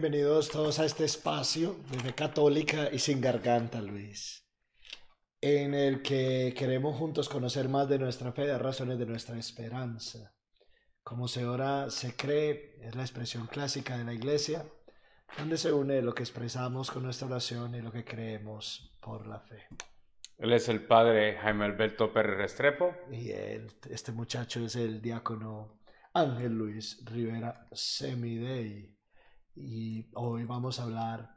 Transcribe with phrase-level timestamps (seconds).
[0.00, 4.48] Bienvenidos todos a este espacio de fe católica y sin garganta, Luis,
[5.42, 10.34] en el que queremos juntos conocer más de nuestra fe, de razones de nuestra esperanza.
[11.02, 14.64] Como se ora, se cree, es la expresión clásica de la iglesia,
[15.36, 19.40] donde se une lo que expresamos con nuestra oración y lo que creemos por la
[19.40, 19.66] fe.
[20.38, 22.96] Él es el padre Jaime Alberto Pérez Restrepo.
[23.12, 25.78] Y él, este muchacho es el diácono
[26.14, 28.98] Ángel Luis Rivera Semidey.
[29.54, 31.34] Y hoy vamos a hablar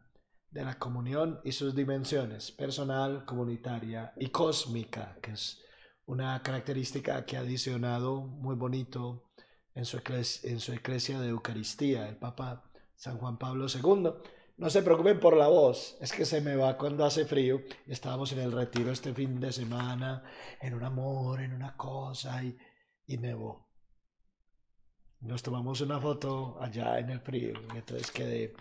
[0.51, 5.59] de la comunión y sus dimensiones, personal, comunitaria y cósmica, que es
[6.05, 9.31] una característica que ha adicionado muy bonito
[9.73, 9.99] en su,
[10.43, 14.11] en su iglesia de Eucaristía, el Papa San Juan Pablo II.
[14.57, 17.61] No se preocupen por la voz, es que se me va cuando hace frío.
[17.87, 20.23] Estábamos en el retiro este fin de semana,
[20.61, 22.55] en un amor, en una cosa, y,
[23.07, 23.72] y nevó.
[25.23, 28.53] Nos tomamos una foto allá en el frío, y entonces quedé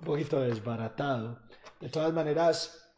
[0.00, 1.38] un poquito desbaratado.
[1.80, 2.92] De todas maneras,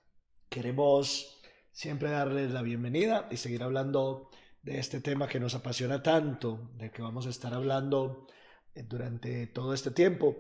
[0.49, 1.39] queremos
[1.71, 4.31] siempre darles la bienvenida y seguir hablando
[4.63, 8.27] de este tema que nos apasiona tanto, de que vamos a estar hablando
[8.75, 10.39] eh, durante todo este tiempo.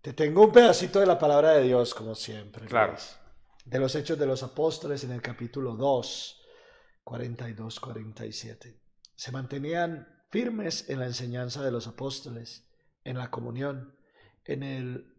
[0.00, 2.64] Te tengo un pedacito de la palabra de Dios, como siempre.
[2.66, 2.96] Claro.
[3.66, 6.42] De los Hechos de los Apóstoles en el capítulo 2,
[7.04, 8.80] 42-47.
[9.14, 12.68] Se mantenían firmes en la enseñanza de los apóstoles,
[13.04, 13.96] en la comunión,
[14.44, 15.14] en el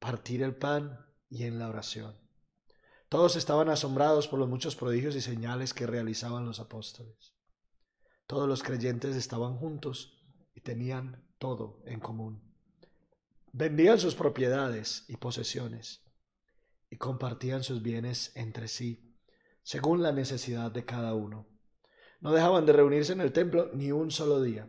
[0.00, 2.18] partir el pan y en la oración.
[3.08, 7.36] Todos estaban asombrados por los muchos prodigios y señales que realizaban los apóstoles.
[8.26, 10.24] Todos los creyentes estaban juntos
[10.56, 12.42] y tenían todo en común.
[13.52, 16.02] Vendían sus propiedades y posesiones
[16.90, 19.14] y compartían sus bienes entre sí,
[19.62, 21.46] según la necesidad de cada uno.
[22.20, 24.68] No dejaban de reunirse en el templo ni un solo día.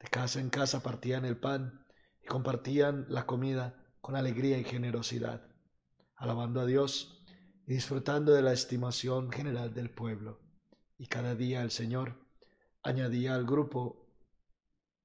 [0.00, 1.86] De casa en casa partían el pan
[2.22, 5.46] y compartían la comida con alegría y generosidad,
[6.16, 7.24] alabando a Dios
[7.66, 10.40] y disfrutando de la estimación general del pueblo.
[10.98, 12.16] Y cada día el Señor
[12.82, 14.08] añadía al grupo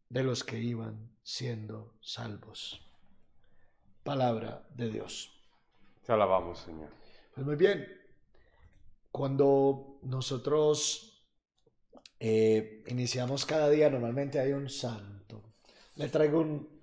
[0.10, 2.82] de los que iban siendo salvos.
[4.04, 5.32] Palabra de Dios.
[6.06, 6.90] Te alabamos, Señor.
[7.36, 7.86] Pues muy bien,
[9.12, 11.07] cuando nosotros
[12.20, 15.56] eh, iniciamos cada día, normalmente hay un santo.
[15.96, 16.80] Le traigo un,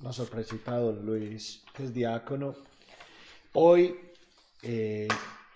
[0.00, 2.54] una sorpresita a don Luis, que es diácono.
[3.54, 3.96] Hoy
[4.62, 5.08] eh,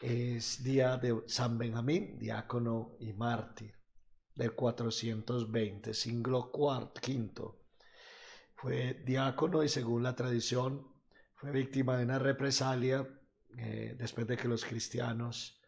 [0.02, 3.74] es día de San Benjamín, diácono y mártir
[4.34, 6.52] del 420, siglo
[7.00, 7.62] quinto.
[8.54, 10.86] Fue diácono y según la tradición
[11.34, 13.06] fue víctima de una represalia
[13.56, 15.60] eh, después de que los cristianos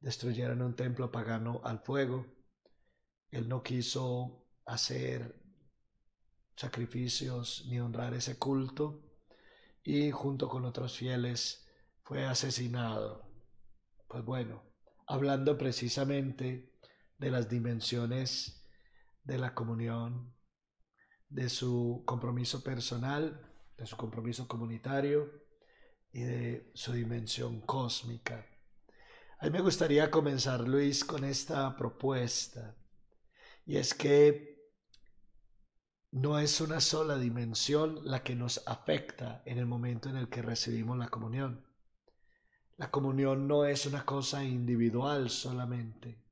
[0.00, 2.26] destruyeran un templo pagano al fuego.
[3.30, 5.40] Él no quiso hacer
[6.56, 9.02] sacrificios ni honrar ese culto
[9.82, 11.66] y junto con otros fieles
[12.02, 13.30] fue asesinado.
[14.08, 14.62] Pues bueno,
[15.06, 16.74] hablando precisamente
[17.18, 18.68] de las dimensiones
[19.24, 20.34] de la comunión,
[21.28, 23.40] de su compromiso personal,
[23.76, 25.30] de su compromiso comunitario
[26.12, 28.46] y de su dimensión cósmica.
[29.38, 32.76] A mí me gustaría comenzar, Luis, con esta propuesta,
[33.66, 34.50] y es que
[36.12, 40.42] no es una sola dimensión la que nos afecta en el momento en el que
[40.42, 41.64] recibimos la comunión.
[42.76, 46.24] La comunión no es una cosa individual solamente.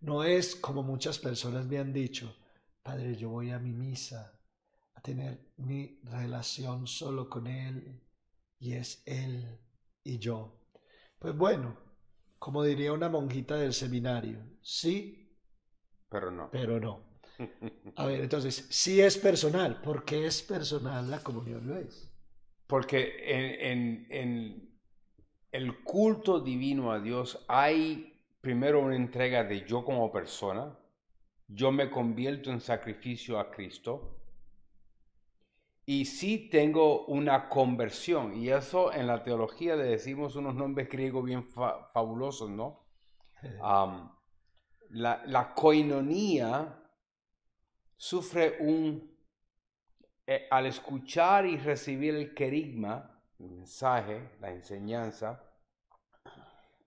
[0.00, 2.36] No es como muchas personas me han dicho,
[2.82, 4.40] Padre, yo voy a mi misa
[4.94, 8.00] a tener mi relación solo con Él
[8.58, 9.58] y es Él
[10.04, 10.58] y yo.
[11.18, 11.76] Pues bueno,
[12.38, 15.27] como diría una monjita del seminario, sí,
[16.08, 16.50] pero no.
[16.50, 17.00] Pero no.
[17.96, 19.80] A ver, entonces, sí es personal.
[19.80, 22.10] ¿Por qué es personal la comunión lo es?
[22.66, 24.78] Porque en, en, en
[25.52, 30.78] el culto divino a Dios hay primero una entrega de yo como persona,
[31.48, 34.14] yo me convierto en sacrificio a Cristo,
[35.86, 41.24] y sí tengo una conversión, y eso en la teología le decimos unos nombres griegos
[41.24, 42.84] bien fabulosos, ¿no?
[44.90, 46.78] La, la coinonía
[47.96, 49.16] sufre un,
[50.26, 55.42] eh, al escuchar y recibir el querigma, el mensaje, la enseñanza,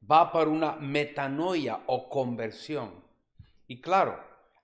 [0.10, 3.04] va por una metanoia o conversión.
[3.68, 4.20] Y claro,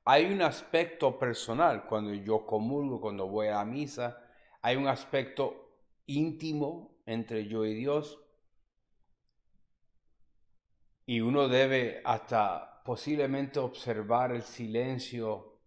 [0.05, 4.23] hay un aspecto personal cuando yo comulgo, cuando voy a misa,
[4.61, 8.19] hay un aspecto íntimo entre yo y Dios.
[11.05, 15.59] Y uno debe hasta posiblemente observar el silencio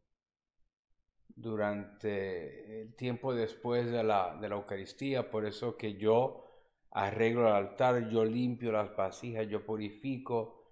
[1.28, 6.46] durante el tiempo después de la, de la Eucaristía, por eso que yo
[6.90, 10.64] arreglo el altar, yo limpio las vasijas, yo purifico,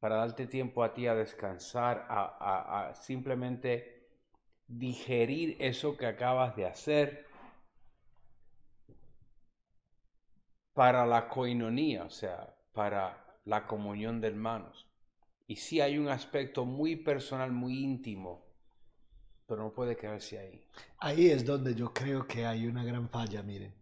[0.00, 4.08] para darte tiempo a ti a descansar, a, a simplemente
[4.66, 7.26] digerir eso que acabas de hacer
[10.72, 14.88] para la coinonía, o sea, para la comunión de hermanos.
[15.46, 18.46] Y sí hay un aspecto muy personal, muy íntimo,
[19.46, 20.66] pero no puede quedarse ahí.
[20.98, 23.74] Ahí es donde yo creo que hay una gran falla, miren.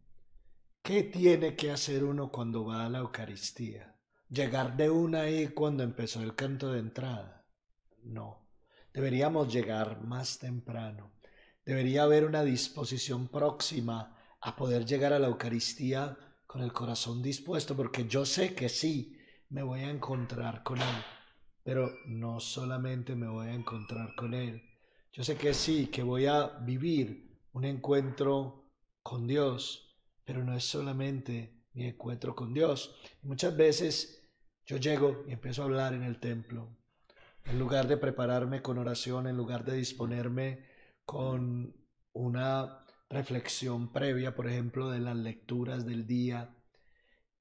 [0.82, 3.96] ¿Qué tiene que hacer uno cuando va a la Eucaristía?
[4.28, 7.46] ¿Llegar de una ahí cuando empezó el canto de entrada?
[8.02, 8.48] No.
[8.92, 11.12] Deberíamos llegar más temprano.
[11.64, 17.76] Debería haber una disposición próxima a poder llegar a la Eucaristía con el corazón dispuesto,
[17.76, 19.16] porque yo sé que sí,
[19.50, 21.04] me voy a encontrar con Él,
[21.62, 24.62] pero no solamente me voy a encontrar con Él,
[25.12, 28.70] yo sé que sí, que voy a vivir un encuentro
[29.02, 29.94] con Dios,
[30.24, 32.96] pero no es solamente mi encuentro con Dios.
[33.22, 34.22] Muchas veces
[34.64, 36.78] yo llego y empiezo a hablar en el templo,
[37.44, 40.66] en lugar de prepararme con oración, en lugar de disponerme
[41.04, 41.76] con
[42.12, 46.56] una reflexión previa, por ejemplo, de las lecturas del día,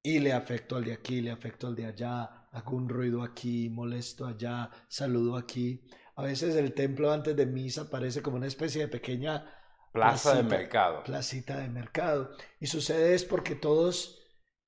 [0.04, 3.70] y le afecto al de aquí, le afecto al de allá, hago un ruido aquí,
[3.70, 5.86] molesto allá, saludo aquí.
[6.16, 9.46] A veces el templo antes de misa parece como una especie de pequeña
[9.92, 11.04] plaza de mercado.
[11.04, 12.32] Placita de mercado.
[12.60, 14.22] Y sucede es porque todos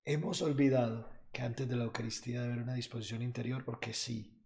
[0.06, 4.46] hemos olvidado que antes de la Eucaristía debe haber una disposición interior, porque sí,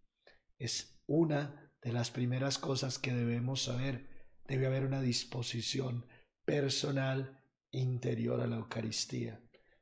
[0.58, 4.10] es una de las primeras cosas que debemos saber.
[4.48, 6.08] Debe haber una disposición
[6.46, 9.42] personal interior a la Eucaristía,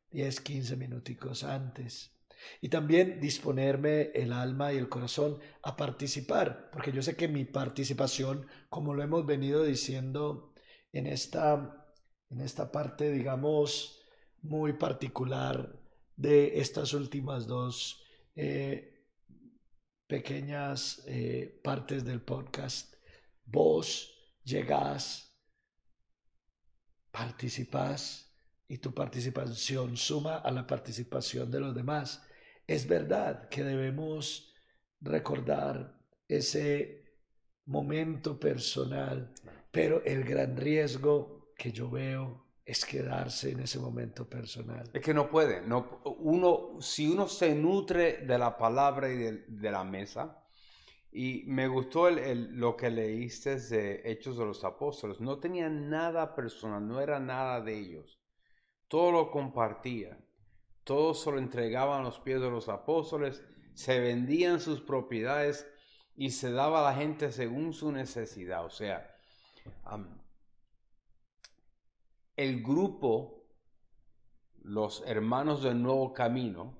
[0.10, 2.15] 10, 15 minuticos antes.
[2.62, 7.46] Y también disponerme el alma y el corazón a participar, porque yo sé que mi
[7.46, 10.54] participación, como lo hemos venido diciendo
[10.92, 11.86] en esta,
[12.30, 14.02] en esta parte, digamos,
[14.42, 15.82] muy particular
[16.16, 18.04] de estas últimas dos
[18.36, 19.06] eh,
[20.08, 22.96] pequeñas eh, partes del podcast,
[23.46, 24.12] vos
[24.44, 25.26] llegás
[27.12, 28.26] participas
[28.68, 32.22] y tu participación suma a la participación de los demás.
[32.68, 34.54] Es verdad que debemos
[35.02, 37.06] recordar ese
[37.66, 39.34] momento personal,
[39.72, 44.90] pero el gran riesgo que yo veo es quedarse en ese momento personal.
[44.92, 49.72] Es que no puede, no, uno, si uno se nutre de la palabra y de,
[49.72, 50.44] la mesa,
[51.12, 55.22] y me gustó lo que leíste de Hechos de los Apóstoles.
[55.22, 58.20] No tenía nada personal, no era nada de ellos.
[58.90, 60.25] Todo lo compartían.
[60.86, 63.44] Todo se lo entregaban a los pies de los apóstoles.
[63.74, 65.68] Se vendían sus propiedades
[66.16, 68.64] y se daba a la gente según su necesidad.
[68.64, 69.14] O sea,
[72.36, 73.48] el grupo,
[74.62, 76.78] los hermanos del nuevo camino,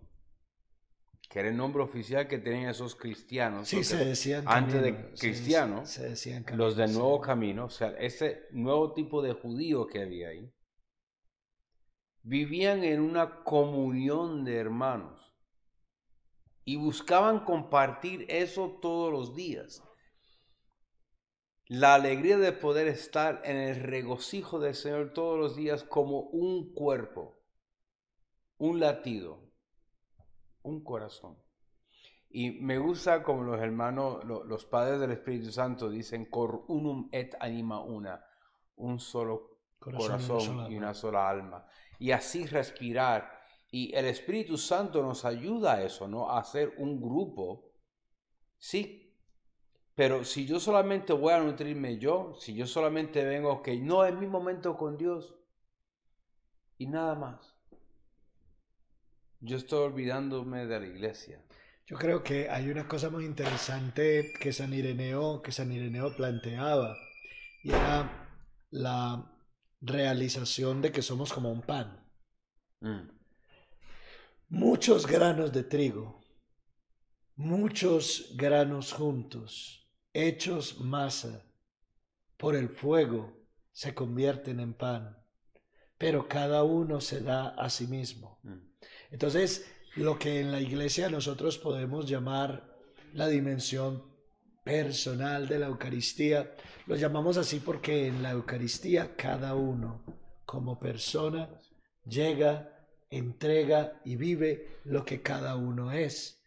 [1.28, 3.68] que era el nombre oficial que tenían esos cristianos.
[3.68, 8.44] Sí, se decían Antes de cristianos, se, decían los del nuevo camino, o sea, ese
[8.52, 10.54] nuevo tipo de judío que había ahí,
[12.26, 15.32] vivían en una comunión de hermanos
[16.66, 19.84] y buscaban compartir eso todos los días.
[21.68, 26.74] La alegría de poder estar en el regocijo del Señor todos los días como un
[26.74, 27.40] cuerpo,
[28.58, 29.40] un latido,
[30.64, 31.38] un corazón.
[32.30, 37.36] Y me gusta como los hermanos, los padres del Espíritu Santo dicen, cor unum et
[37.40, 38.26] anima una,
[38.78, 41.66] un solo corazón, y, una sola alma.
[42.00, 43.40] Y así respirar.
[43.72, 46.30] Y el Espíritu Santo nos ayuda a eso, ¿no?
[46.30, 47.72] A hacer un grupo.
[48.58, 49.14] Sí.
[49.96, 54.14] Pero si yo solamente voy a nutrirme yo, si yo solamente vengo, que no es
[54.14, 55.36] mi momento con Dios.
[56.78, 57.56] Y nada más
[59.46, 61.42] yo estoy olvidándome de la iglesia.
[61.86, 66.96] Yo creo que hay una cosa muy interesante que San Ireneo, que San Ireneo planteaba,
[67.64, 68.28] y era
[68.72, 69.35] la
[69.86, 72.04] realización de que somos como un pan.
[72.82, 73.10] Mm.
[74.50, 76.24] Muchos granos de trigo,
[77.36, 81.46] muchos granos juntos, hechos masa,
[82.38, 83.34] por el fuego
[83.72, 85.18] se convierten en pan,
[85.98, 88.40] pero cada uno se da a sí mismo.
[88.44, 88.60] Mm.
[89.12, 92.76] Entonces, lo que en la iglesia nosotros podemos llamar
[93.14, 94.15] la dimensión
[94.66, 96.56] personal de la Eucaristía,
[96.88, 100.04] lo llamamos así porque en la Eucaristía cada uno
[100.44, 101.62] como persona
[102.04, 106.42] llega, entrega y vive lo que cada uno es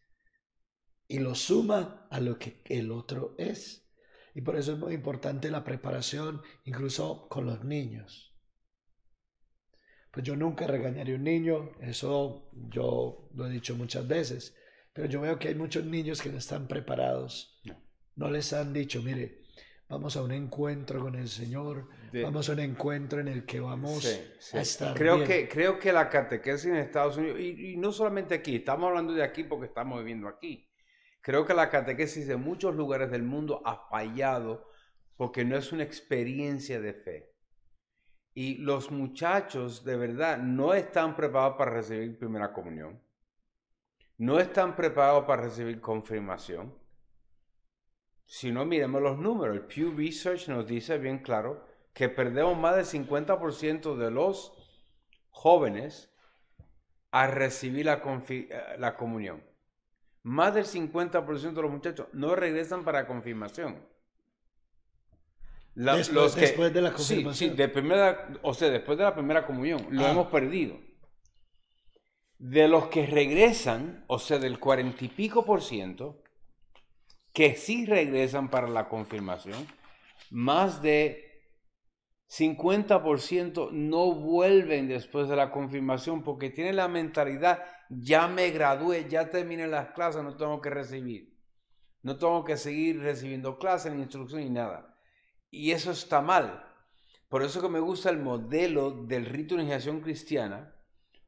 [1.07, 3.89] y lo suma a lo que el otro es.
[4.35, 8.37] Y por eso es muy importante la preparación, incluso con los niños.
[10.13, 14.57] Pues yo nunca regañaré a un niño, eso yo lo he dicho muchas veces,
[14.93, 17.63] pero yo veo que hay muchos niños que no están preparados.
[18.27, 19.43] Les han dicho, mire,
[19.89, 24.05] vamos a un encuentro con el Señor, vamos a un encuentro en el que vamos
[24.53, 25.29] a estar creo bien.
[25.29, 29.13] Que, creo que la catequesis en Estados Unidos, y, y, no solamente aquí, estamos hablando
[29.13, 30.69] de aquí porque estamos viviendo aquí,
[31.21, 34.69] creo que la catequesis de muchos lugares del mundo ha fallado
[35.17, 37.33] porque no es una experiencia de fe.
[38.35, 43.01] Y los muchachos de verdad no están preparados para recibir primera comunión,
[44.17, 46.75] no están preparados para recibir confirmación
[48.29, 49.57] si no, miremos los números.
[49.57, 54.53] El Pew Research nos dice bien claro que perdemos más del 50% de los
[55.31, 56.13] jóvenes
[57.11, 59.43] a recibir la, eh, la comunión.
[60.25, 63.83] Más del 50% de los muchachos no regresan para confirmación.
[65.75, 67.35] después, después, de la confirmación.
[67.35, 70.11] Sí, sí, de primera, o sea, después de la primera comunión, lo ah.
[70.11, 70.77] hemos perdido.
[72.37, 76.23] De los que regresan, o sea, del cuarenta y pico por ciento,
[77.33, 79.67] que sí regresan para la confirmación,
[80.31, 81.29] más de
[82.29, 89.31] 50% no vuelven después de la confirmación porque tienen la mentalidad, ya me gradué, ya
[89.31, 91.39] terminé las clases, no tengo que recibir.
[92.03, 94.95] No tengo que seguir recibiendo clases, ni instrucción, ni nada.
[95.51, 96.65] Y eso está mal.
[97.29, 100.75] Por eso que me gusta el modelo del rito de iniciación cristiana,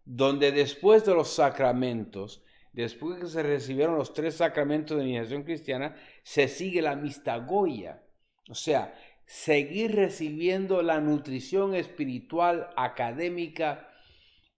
[0.04, 5.96] donde después de los sacramentos después que se recibieron los tres sacramentos de iniciación cristiana,
[6.22, 8.02] se sigue la mistagoya.
[8.48, 8.94] O sea,
[9.26, 13.88] seguir recibiendo la nutrición espiritual, académica,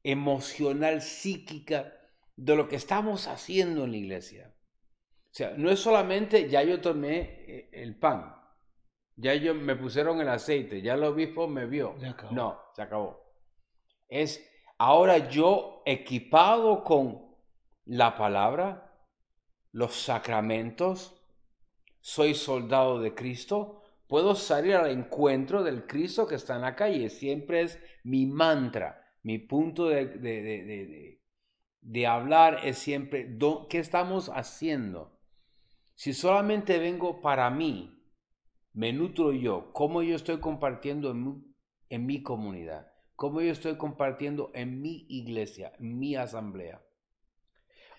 [0.03, 1.93] emocional, psíquica
[2.37, 4.55] de lo que estamos haciendo en la iglesia.
[5.33, 8.35] O sea, no es solamente ya yo tomé eh, el pan,
[9.17, 11.95] ya yo me pusieron el aceite, ya el obispo me vio.
[12.31, 13.23] No, se acabó.
[14.09, 14.47] Es
[14.79, 17.32] ahora yo equipado con
[17.85, 18.93] la palabra,
[19.73, 21.23] los sacramentos,
[22.01, 27.09] soy soldado de Cristo, puedo salir al encuentro del Cristo que está en la calle.
[27.09, 31.21] Siempre es mi mantra, mi punto de, de,
[31.81, 33.39] de, hablar es siempre,
[33.71, 35.19] ¿qué estamos haciendo?
[35.95, 37.99] Si solamente vengo para mí,
[38.73, 41.55] me nutro yo, cómo yo estoy compartiendo en mi,
[41.89, 46.83] en mi comunidad, cómo yo estoy compartiendo en mi iglesia, en mi asamblea.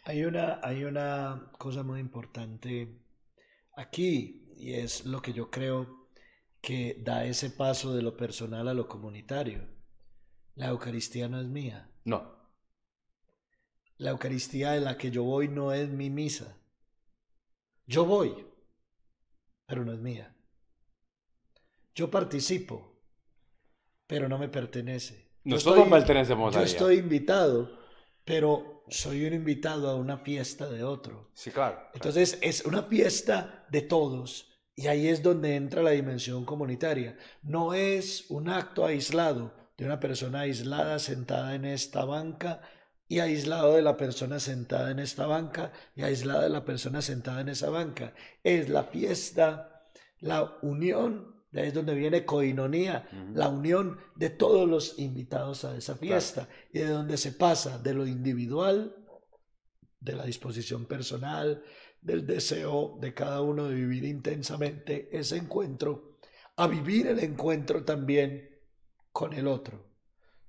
[0.03, 2.99] Hay una, hay una cosa muy importante
[3.75, 6.09] aquí y es lo que yo creo
[6.61, 9.67] que da ese paso de lo personal a lo comunitario.
[10.55, 11.89] La Eucaristía no es mía.
[12.05, 12.35] No.
[13.97, 16.57] La Eucaristía en la que yo voy no es mi misa.
[17.85, 18.45] Yo voy,
[19.65, 20.35] pero no es mía.
[21.95, 23.01] Yo participo,
[24.07, 25.31] pero no me pertenece.
[25.43, 27.77] Nosotros pertenecemos a Yo estoy invitado,
[28.23, 31.29] pero soy un invitado a una fiesta de otro.
[31.33, 31.79] Sí, claro.
[31.93, 37.17] Entonces es una fiesta de todos y ahí es donde entra la dimensión comunitaria.
[37.41, 42.61] No es un acto aislado de una persona aislada sentada en esta banca
[43.07, 47.41] y aislado de la persona sentada en esta banca y aislada de la persona sentada
[47.41, 48.13] en esa banca.
[48.43, 54.67] Es la fiesta, la unión de ahí es donde viene coinonía, la unión de todos
[54.67, 58.95] los invitados a esa fiesta y de donde se pasa de lo individual,
[59.99, 61.63] de la disposición personal,
[62.01, 66.17] del deseo de cada uno de vivir intensamente ese encuentro,
[66.55, 68.49] a vivir el encuentro también
[69.11, 69.85] con el otro.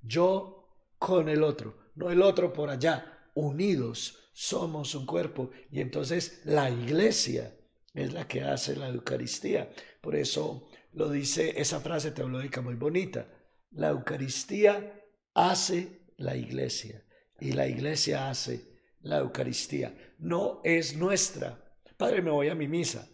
[0.01, 6.41] Yo con el otro, no el otro por allá, unidos somos un cuerpo y entonces
[6.47, 7.55] la iglesia
[7.93, 9.71] es la que hace la Eucaristía.
[10.01, 13.29] Por eso lo dice esa frase teológica muy bonita.
[13.73, 15.03] La Eucaristía
[15.35, 17.05] hace la iglesia
[17.41, 20.15] y la iglesia hace la Eucaristía.
[20.19, 21.77] No es nuestra.
[21.97, 23.09] Padre, me voy a mi misa.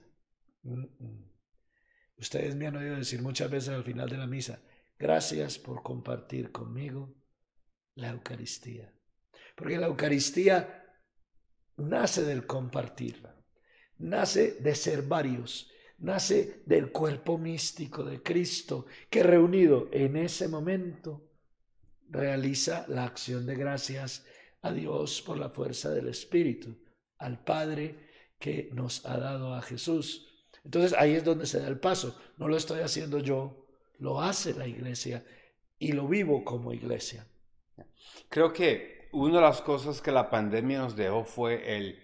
[2.17, 4.63] Ustedes me han oído decir muchas veces al final de la misa,
[4.99, 7.15] gracias por compartir conmigo
[7.95, 8.93] la Eucaristía.
[9.57, 10.85] Porque la Eucaristía
[11.79, 13.27] nace del compartir,
[13.97, 21.23] nace de ser varios, nace del cuerpo místico de Cristo, que reunido en ese momento
[22.09, 24.27] realiza la acción de gracias
[24.63, 26.77] a Dios por la fuerza del Espíritu,
[27.19, 30.27] al Padre que nos ha dado a Jesús.
[30.65, 32.19] Entonces ahí es donde se da el paso.
[32.37, 33.67] No lo estoy haciendo yo,
[33.99, 35.25] lo hace la iglesia
[35.79, 37.27] y lo vivo como iglesia.
[38.29, 41.99] Creo que una de las cosas que la pandemia nos dejó fue el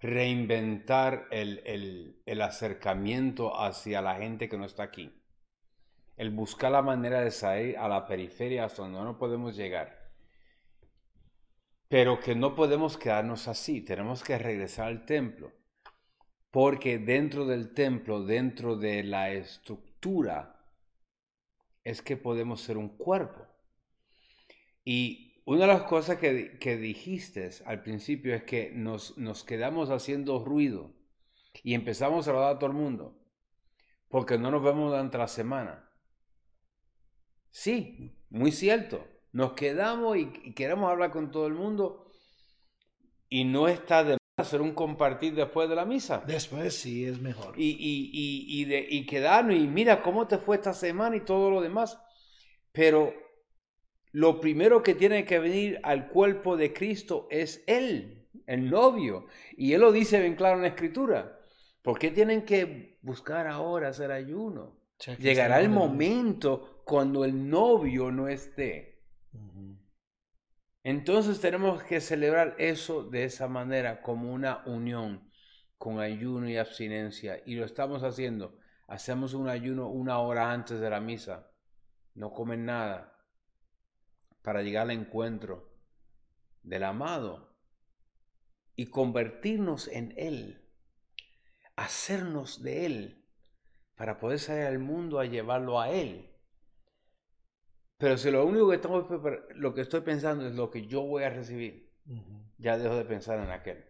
[0.00, 5.12] reinventar el, el, acercamiento hacia la gente que no está aquí.
[6.16, 10.12] El buscar la manera de salir a la periferia hasta donde no podemos llegar.
[11.88, 15.52] Pero que no podemos quedarnos así, tenemos que regresar al templo.
[16.50, 20.56] Porque dentro del templo, dentro de la estructura,
[21.84, 23.46] es que podemos ser un cuerpo.
[24.84, 29.90] Y una de las cosas que, que dijiste al principio es que nos, nos quedamos
[29.90, 30.92] haciendo ruido
[31.62, 33.16] y empezamos a hablar a todo el mundo
[34.08, 35.88] porque no nos vemos durante la semana.
[37.50, 39.06] Sí, muy cierto.
[39.32, 42.10] Nos quedamos y, queremos hablar con todo el mundo
[43.28, 46.24] y no está de hacer un compartir después de la misa.
[46.26, 47.54] Después sí es mejor.
[47.56, 51.24] Y, y, y, y, de, y quedarnos y mira cómo te fue esta semana y
[51.24, 52.00] todo lo demás.
[52.72, 53.14] Pero
[54.16, 59.26] lo primero que tiene que venir al cuerpo de Cristo es Él, el novio.
[59.58, 61.38] Y Él lo dice bien claro en la Escritura.
[61.82, 64.80] ¿Por qué tienen que buscar ahora hacer ayuno?
[65.18, 69.02] Llegará el momento cuando el novio no esté.
[70.82, 75.30] Entonces tenemos que celebrar eso de esa manera, como una unión
[75.76, 77.42] con ayuno y abstinencia.
[77.44, 78.56] Y lo estamos haciendo.
[78.88, 81.50] Hacemos un ayuno una hora antes de la misa.
[82.14, 83.12] No comen nada
[84.46, 85.68] para llegar al encuentro
[86.62, 87.52] del amado
[88.76, 90.70] y convertirnos en Él.
[91.74, 93.24] Hacernos de Él
[93.96, 96.30] para poder salir al mundo a llevarlo a Él.
[97.98, 99.08] Pero si lo único que, tengo,
[99.56, 101.92] lo que estoy pensando es lo que yo voy a recibir,
[102.56, 103.84] ya dejo de pensar en aquel.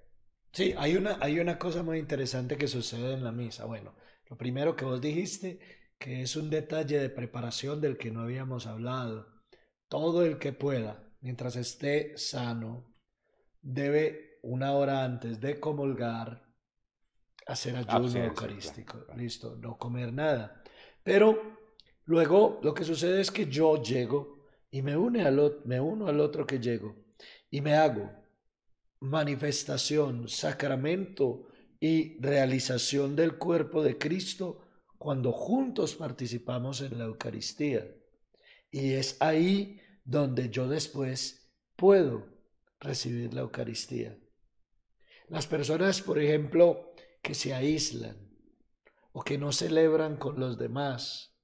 [0.52, 3.66] Sí, hay una, hay una cosa muy interesante que sucede en la misa.
[3.66, 3.94] Bueno,
[4.30, 5.60] lo primero que vos dijiste,
[5.98, 9.35] que es un detalle de preparación del que no habíamos hablado.
[9.88, 12.94] Todo el que pueda, mientras esté sano,
[13.60, 16.44] debe una hora antes de comulgar
[17.46, 19.06] hacer ayuno eucarístico.
[19.16, 20.62] Listo, no comer nada.
[21.02, 21.56] Pero
[22.06, 26.20] Luego lo que sucede es que yo llego y me, une al, me uno al
[26.20, 26.94] otro que llego
[27.50, 28.10] y me hago
[29.00, 31.48] manifestación, sacramento
[31.80, 34.60] y realización del cuerpo de Cristo
[34.98, 37.84] cuando juntos participamos en la Eucaristía.
[38.76, 42.26] Y es ahí donde yo después puedo
[42.78, 44.18] recibir la Eucaristía.
[45.28, 48.18] Las personas, por ejemplo, que se aíslan
[49.12, 51.34] o que no celebran con los demás,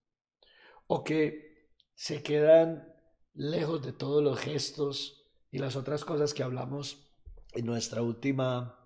[0.87, 2.87] o que se quedan
[3.33, 7.15] lejos de todos los gestos y las otras cosas que hablamos
[7.55, 8.79] en nuestra última,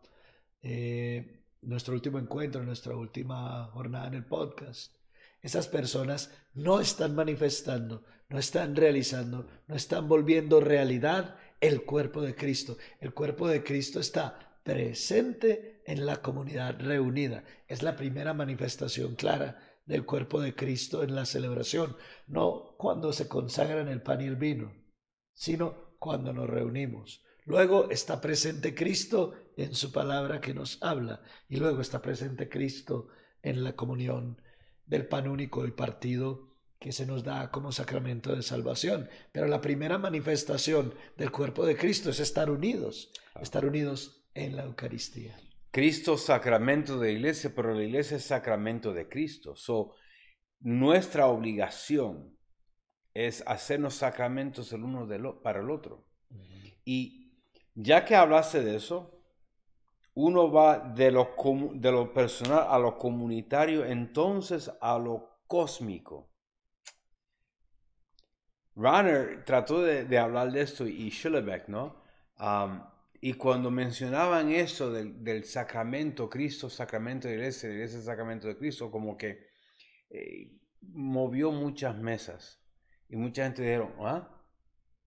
[0.62, 4.95] eh, nuestro último encuentro, en nuestra última jornada en el podcast.
[5.46, 12.34] Esas personas no están manifestando, no están realizando, no están volviendo realidad el cuerpo de
[12.34, 12.78] Cristo.
[12.98, 17.44] El cuerpo de Cristo está presente en la comunidad reunida.
[17.68, 23.28] Es la primera manifestación clara del cuerpo de Cristo en la celebración, no cuando se
[23.28, 24.74] consagran el pan y el vino,
[25.32, 27.22] sino cuando nos reunimos.
[27.44, 33.06] Luego está presente Cristo en su palabra que nos habla y luego está presente Cristo
[33.42, 34.42] en la comunión
[34.86, 39.08] del pan único y partido que se nos da como sacramento de salvación.
[39.32, 44.64] Pero la primera manifestación del cuerpo de Cristo es estar unidos, estar unidos en la
[44.64, 45.36] Eucaristía.
[45.70, 49.56] Cristo sacramento de la iglesia, pero la iglesia es sacramento de Cristo.
[49.56, 49.94] So,
[50.60, 52.36] nuestra obligación
[53.12, 55.08] es hacernos sacramentos el uno
[55.42, 56.08] para el otro.
[56.84, 57.32] Y
[57.74, 59.15] ya que hablaste de eso,
[60.16, 61.34] uno va de lo,
[61.74, 66.30] de lo personal a lo comunitario, entonces a lo cósmico.
[68.74, 72.02] Runner trató de, hablar de esto y Schillebeck, ¿no?
[73.20, 79.18] Y cuando mencionaban eso del, sacramento, Cristo, sacramento de iglesia, iglesia, sacramento de Cristo, como
[79.18, 79.48] que
[80.08, 80.50] eh,
[80.80, 82.62] movió muchas mesas.
[83.10, 84.30] Y mucha gente dijeron, ¿ah?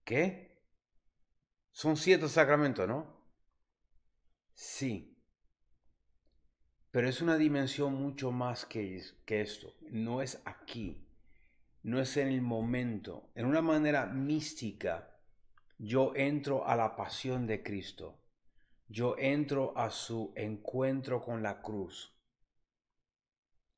[0.03, 0.61] ¿Qué?
[1.71, 3.18] Son siete sacramentos, ¿no?
[4.61, 5.17] Sí.
[6.91, 9.73] Pero es una dimensión mucho más que, que esto.
[9.89, 11.07] No es aquí.
[11.81, 13.31] No es en el momento.
[13.35, 15.17] En una manera mística
[15.77, 18.19] yo entro a la pasión de Cristo.
[18.89, 22.19] Yo entro a su encuentro con la cruz,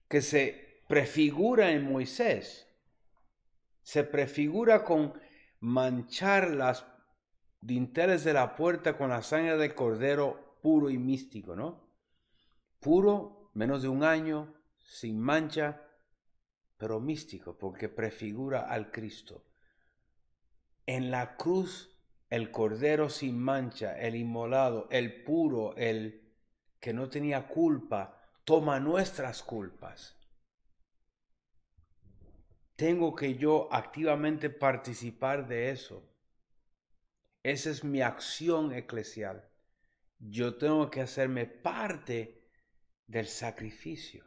[0.09, 2.67] que se prefigura en Moisés.
[3.83, 5.13] Se prefigura con
[5.59, 6.87] manchar las
[7.59, 11.89] dinteles de la puerta con la sangre del cordero puro y místico, ¿no?
[12.79, 15.81] Puro, menos de un año, sin mancha,
[16.77, 19.45] pero místico, porque prefigura al Cristo.
[20.85, 21.91] En la cruz
[22.31, 26.33] el cordero sin mancha, el inmolado, el puro, el,
[26.79, 30.17] que no tenía culpa, toma nuestras culpas.
[32.77, 36.09] Tengo que yo activamente participar de eso.
[37.43, 39.50] Esa es mi acción eclesial.
[40.23, 42.47] Yo tengo que hacerme parte
[43.07, 44.23] del sacrificio,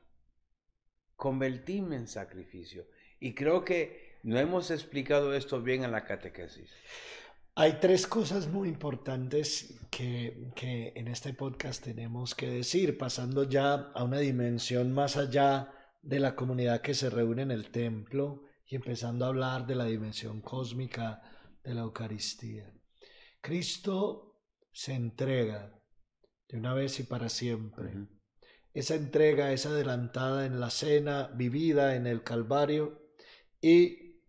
[1.14, 2.87] convertirme en sacrificio.
[3.20, 6.70] Y creo que no hemos explicado esto bien en la catequesis.
[7.54, 10.50] Hay tres cosas muy importantes que,
[10.96, 16.35] en este podcast tenemos que decir, pasando ya a una dimensión más allá de la
[16.35, 21.22] comunidad que se reúne en el templo y empezando a hablar de la dimensión cósmica
[21.62, 22.68] de la Eucaristía.
[23.40, 24.40] Cristo
[24.72, 25.80] se entrega
[26.48, 27.92] de una vez y para siempre.
[28.72, 33.12] Esa entrega es adelantada en la cena, vivida en el Calvario
[33.61, 34.20] y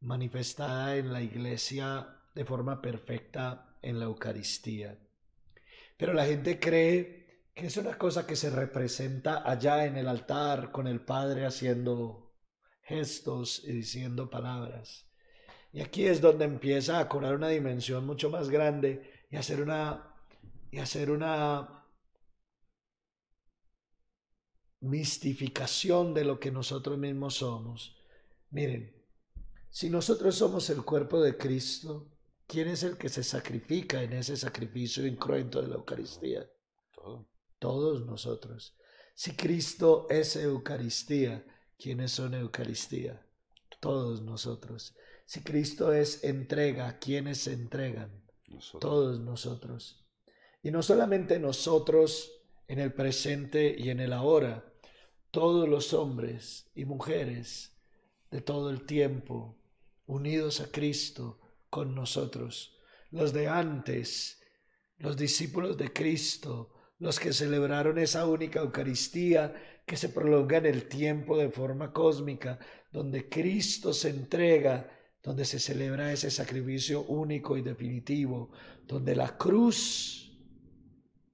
[0.00, 4.98] manifestada en la iglesia de forma perfecta en la Eucaristía.
[5.96, 10.70] Pero la gente cree que es una cosa que se representa allá en el altar
[10.70, 12.32] con el Padre haciendo
[12.82, 15.10] gestos y diciendo palabras.
[15.72, 20.09] Y aquí es donde empieza a cobrar una dimensión mucho más grande y hacer una
[20.70, 21.86] y hacer una
[24.80, 27.96] mistificación de lo que nosotros mismos somos.
[28.50, 28.94] Miren,
[29.68, 32.10] si nosotros somos el cuerpo de Cristo,
[32.50, 36.50] ¿Quién es el que se sacrifica en ese sacrificio incruento de la Eucaristía?
[37.60, 38.76] Todos nosotros.
[39.14, 41.46] Si Cristo es Eucaristía,
[41.78, 43.24] ¿quiénes son Eucaristía?
[43.78, 44.96] Todos nosotros.
[45.26, 48.20] Si Cristo es entrega, ¿quiénes se entregan?
[48.80, 49.99] Todos nosotros.
[50.62, 52.30] Y no solamente nosotros
[52.68, 54.64] en el presente y en el ahora,
[55.30, 57.76] todos los hombres y mujeres
[58.30, 59.58] de todo el tiempo,
[60.06, 62.76] unidos a Cristo, con nosotros,
[63.10, 64.42] los de antes,
[64.98, 69.54] los discípulos de Cristo, los que celebraron esa única Eucaristía
[69.86, 72.58] que se prolonga en el tiempo de forma cósmica,
[72.92, 74.90] donde Cristo se entrega,
[75.22, 78.50] donde se celebra ese sacrificio único y definitivo,
[78.86, 80.29] donde la cruz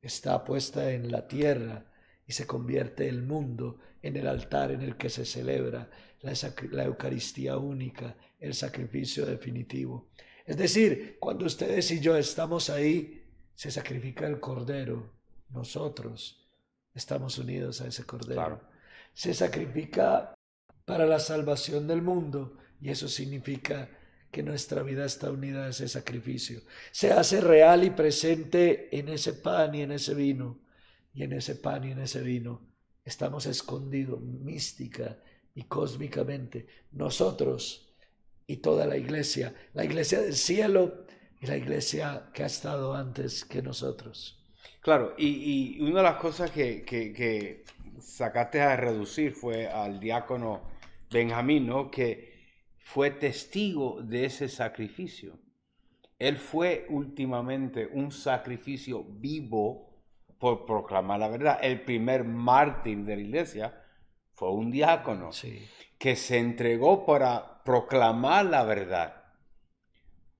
[0.07, 1.85] está puesta en la tierra
[2.27, 5.89] y se convierte el mundo en el altar en el que se celebra
[6.23, 6.33] la,
[6.71, 10.09] la Eucaristía única, el sacrificio definitivo.
[10.45, 15.13] Es decir, cuando ustedes y yo estamos ahí, se sacrifica el cordero.
[15.51, 16.47] Nosotros
[16.95, 18.61] estamos unidos a ese cordero.
[19.13, 20.35] Se sacrifica
[20.85, 23.89] para la salvación del mundo y eso significa
[24.37, 26.61] que nuestra vida está unida a ese sacrificio.
[26.93, 30.61] Se hace real y presente en ese pan y en ese vino.
[31.15, 32.61] Y en ese pan y en ese vino
[33.03, 35.17] estamos escondidos mística
[35.55, 36.67] y cósmicamente.
[36.93, 37.97] Nosotros
[38.47, 41.07] y toda la iglesia, la iglesia del cielo
[41.41, 44.45] y la iglesia que ha estado antes que nosotros.
[44.83, 47.65] Claro, y, una de las cosas que, que,
[48.03, 50.61] sacaste a reducir fue al diácono
[51.11, 51.91] Benjamín, ¿no?
[51.91, 52.36] que
[52.87, 55.41] fue testigo de ese sacrificio.
[56.21, 60.05] Él fue últimamente un sacrificio vivo
[60.39, 61.59] por proclamar la verdad.
[61.61, 63.85] El primer mártir de la iglesia
[64.35, 65.31] fue un diácono
[65.99, 69.21] que se entregó para proclamar la verdad.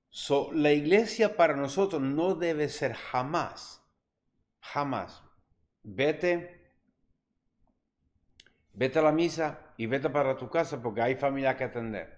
[0.09, 3.85] So, la iglesia para nosotros no debe ser jamás,
[4.61, 5.21] jamás.
[5.83, 6.71] Vete,
[8.73, 12.16] vete a la misa y vete para tu casa porque hay familia que atender.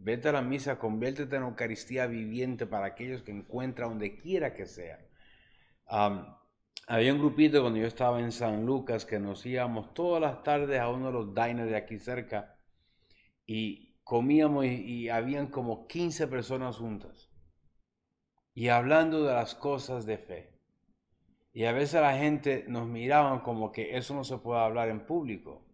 [0.00, 4.66] Vete a la misa, conviértete en Eucaristía viviente para aquellos que encuentran donde quiera que
[4.66, 4.98] sea.
[6.86, 10.80] había un grupito cuando yo estaba en San Lucas que nos íbamos todas las tardes
[10.80, 12.56] a uno de los diners de aquí cerca
[13.44, 17.30] y comíamos y, habían como 15 personas juntas
[18.54, 20.58] y hablando de las cosas de fe.
[21.52, 25.04] Y a veces la gente nos miraba como que eso no se puede hablar en
[25.04, 25.67] público.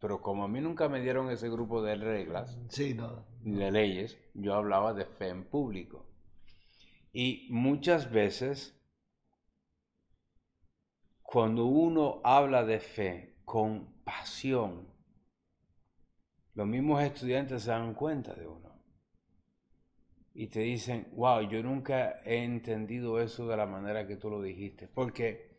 [0.00, 3.26] Pero como a mí nunca me dieron ese grupo de reglas, sí, no.
[3.42, 6.06] ni de leyes, yo hablaba de fe en público.
[7.12, 8.80] Y muchas veces,
[11.22, 14.88] cuando uno habla de fe con pasión,
[16.54, 18.68] los mismos estudiantes se dan cuenta de uno.
[20.34, 24.40] Y te dicen, wow, yo nunca he entendido eso de la manera que tú lo
[24.40, 24.86] dijiste.
[24.86, 25.58] Porque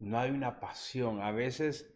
[0.00, 1.20] no hay una pasión.
[1.20, 1.95] A veces,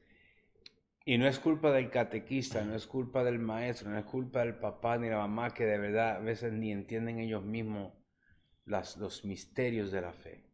[1.04, 4.56] y no es culpa del catequista, no es culpa del maestro, no es culpa del
[4.56, 7.94] papá ni la mamá, que de verdad a veces ni entienden ellos mismos
[8.64, 10.44] los misterios de la fe.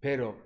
[0.00, 0.36] Pero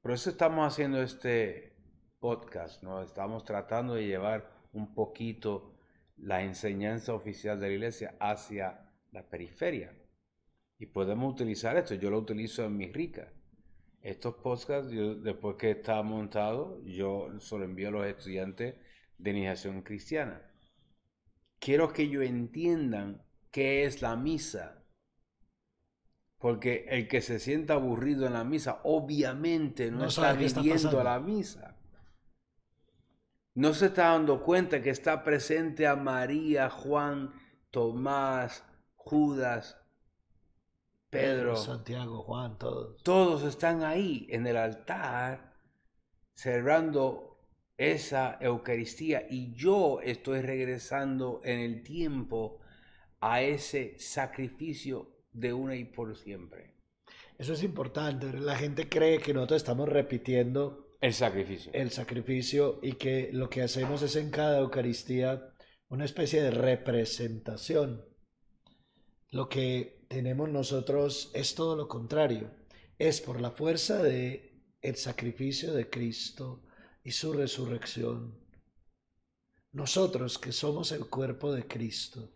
[0.00, 1.76] por eso estamos haciendo este,
[2.18, 3.02] podcast, ¿no?
[3.02, 5.74] Estamos tratando de llevar un poquito
[6.16, 9.96] la enseñanza oficial de la iglesia hacia la periferia.
[10.78, 11.94] Y podemos utilizar esto.
[11.94, 13.32] Yo lo utilizo en mi rica.
[14.02, 18.76] Estos podcasts, yo, después que está montado, yo se lo envío a los estudiantes
[19.18, 20.42] de iniciación cristiana.
[21.58, 24.84] Quiero que ellos entiendan qué es la misa.
[26.38, 31.76] Porque el que se sienta aburrido en la misa, obviamente no, está viviendo la misa.
[33.54, 37.32] No se está dando cuenta que está presente a María, Juan,
[37.72, 39.76] Tomás, Judas,
[41.10, 43.02] Pedro, Santiago, Juan, todos.
[43.02, 45.54] Todos están ahí en el altar
[46.34, 47.38] celebrando
[47.76, 52.60] esa Eucaristía y yo estoy regresando en el tiempo
[53.20, 56.74] a ese sacrificio de una y por siempre.
[57.38, 58.32] Eso es importante.
[58.32, 61.70] La gente cree que nosotros estamos repitiendo el sacrificio.
[61.72, 65.54] El sacrificio y que lo que hacemos es en cada Eucaristía
[65.88, 68.04] una especie de representación.
[69.30, 72.50] Lo que tenemos nosotros es todo lo contrario.
[72.98, 76.64] Es por la fuerza de el sacrificio de Cristo
[77.04, 78.38] y su resurrección.
[79.72, 82.32] Nosotros que somos el cuerpo de Cristo,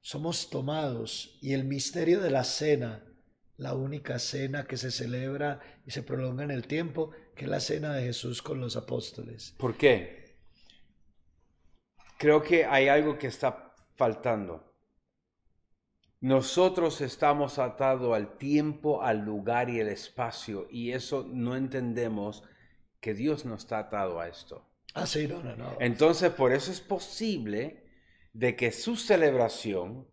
[0.00, 3.04] somos tomados y el misterio de la cena,
[3.56, 7.60] la única cena que se celebra y se prolonga en el tiempo, que es la
[7.60, 9.54] cena de Jesús con los apóstoles.
[9.58, 10.38] ¿Por qué?
[12.18, 14.69] Creo que hay algo que está faltando.
[16.20, 22.44] Nosotros estamos atados al tiempo, al lugar y el espacio, y eso no entendemos
[23.00, 24.66] que Dios no está atado a esto.
[24.94, 25.76] Ah, sí, no, no, no.
[25.80, 27.84] Entonces, por eso es posible
[28.32, 30.06] de que su celebración,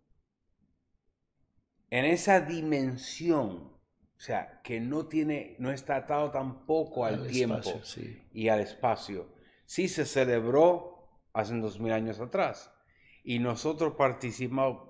[1.90, 3.74] en esa dimensión,
[4.18, 7.82] o sea, que no tiene, no está atado tampoco al, tiempo
[8.34, 9.34] y al espacio,
[9.66, 12.72] sí se celebró hace dos mil años atrás.
[13.24, 14.87] Y nosotros participamos,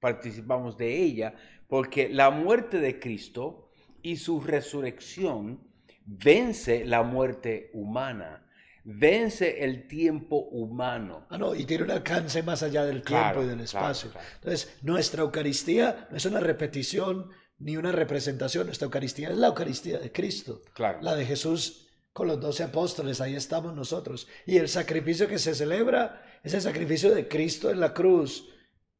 [0.00, 1.34] participamos de ella
[1.68, 3.70] porque la muerte de Cristo
[4.02, 5.60] y su resurrección
[6.04, 8.46] vence la muerte humana,
[8.82, 11.26] vence el tiempo humano.
[11.30, 14.10] Ah, no, y tiene un alcance más allá del tiempo y del espacio.
[14.36, 19.98] Entonces, nuestra Eucaristía no es una repetición ni una representación, nuestra Eucaristía es la Eucaristía
[19.98, 20.62] de Cristo,
[21.02, 24.26] la de Jesús con los doce apóstoles, ahí estamos nosotros.
[24.46, 28.48] Y el sacrificio que se celebra es el sacrificio de Cristo en la cruz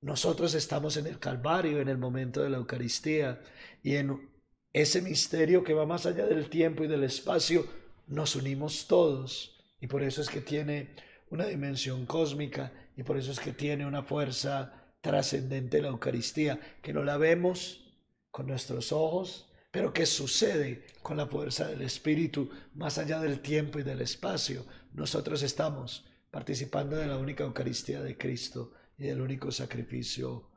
[0.00, 3.40] nosotros estamos en el Calvario, en el momento de la Eucaristía,
[3.82, 4.30] y en
[4.72, 7.66] ese misterio que va más allá del tiempo y del espacio,
[8.06, 9.56] nos unimos todos.
[9.80, 10.90] Y por eso es que tiene
[11.30, 16.92] una dimensión cósmica y por eso es que tiene una fuerza trascendente la Eucaristía, que
[16.92, 17.84] no la vemos
[18.30, 23.78] con nuestros ojos, pero que sucede con la fuerza del Espíritu más allá del tiempo
[23.78, 24.64] y del espacio.
[24.92, 30.50] Nosotros estamos participando de la única Eucaristía de Cristo y el único sacrificio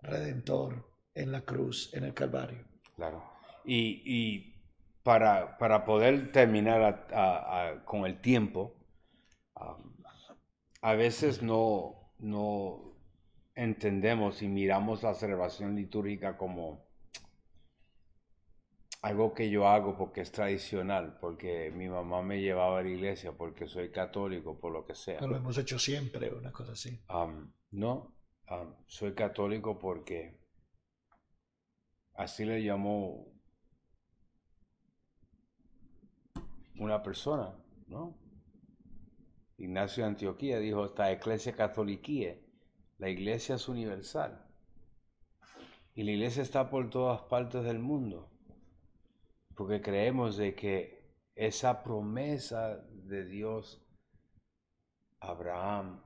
[0.00, 2.64] redentor en la cruz, en el Calvario.
[2.94, 3.22] Claro.
[3.64, 4.54] Y,
[5.02, 8.76] para, para, poder terminar con el tiempo,
[10.80, 12.96] a veces no, no
[13.54, 16.86] entendemos y miramos la celebración litúrgica como
[19.02, 23.32] algo que yo hago porque es tradicional, porque mi mamá me llevaba a la iglesia,
[23.32, 25.20] porque soy católico, por lo que sea.
[25.20, 27.00] lo hemos hecho siempre, una cosa así.
[27.70, 28.14] No,
[28.86, 30.40] soy católico porque
[32.14, 33.26] así le llamó
[36.78, 37.54] una persona,
[37.86, 38.16] ¿no?
[39.56, 42.40] Ignacio de Antioquía dijo, esta iglesia católica,
[42.98, 44.44] la iglesia es universal.
[45.94, 48.30] Y la iglesia está por todas partes del mundo
[49.58, 51.02] porque creemos de que
[51.34, 53.84] esa promesa de Dios
[55.18, 56.00] Abraham,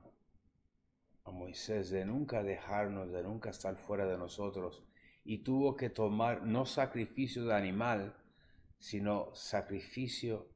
[1.25, 4.83] a Moisés, de nunca dejarnos, de nunca estar fuera de nosotros,
[5.23, 8.15] y tuvo que tomar no sacrificio de animal,
[8.79, 10.49] sino sacrificio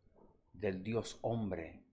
[0.54, 1.84] del Dios hombre,